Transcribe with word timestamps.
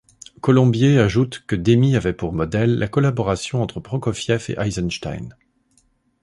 Colombier 0.41 0.97
ajoute 0.97 1.43
que 1.45 1.55
Demy 1.55 1.95
avait 1.95 2.13
pour 2.15 2.33
modèle 2.33 2.79
la 2.79 2.87
collaboration 2.87 3.61
entre 3.61 3.79
Prokoviev 3.79 4.43
et 4.49 4.59
Eisenstein. 4.59 5.37